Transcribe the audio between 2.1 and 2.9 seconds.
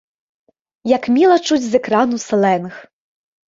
слэнг!